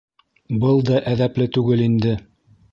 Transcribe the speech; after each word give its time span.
—Был 0.63 0.81
да 0.87 1.03
әҙәпле 1.13 1.49
түгел 1.59 1.87
инде! 1.91 2.19